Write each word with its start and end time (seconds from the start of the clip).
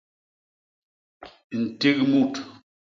Ntik 1.59 1.81
mut. 2.11 2.33